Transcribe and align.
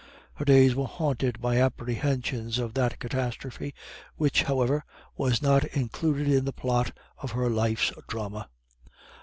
Her 0.33 0.45
days 0.45 0.73
were 0.73 0.87
haunted 0.87 1.39
by 1.39 1.57
apprehensions 1.61 2.57
of 2.57 2.73
that 2.73 2.97
catastrophe, 2.97 3.75
which, 4.15 4.41
however, 4.41 4.83
was 5.15 5.43
not 5.43 5.63
included 5.63 6.27
in 6.27 6.43
the 6.45 6.51
plot 6.51 6.91
of 7.19 7.33
her 7.33 7.51
life's 7.51 7.91
drama. 8.07 8.49